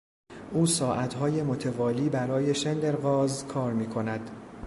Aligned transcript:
او 0.51 0.65
ساعتهای 0.65 1.41
متوالی 1.43 2.09
برای 2.09 2.55
شندرغاز 2.55 3.47
کار 3.47 3.73
میکند. 3.73 4.31